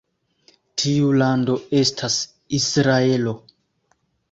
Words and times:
Tiu 0.83 1.09
lando 1.23 1.59
estas 1.81 2.17
Israelo. 2.61 3.37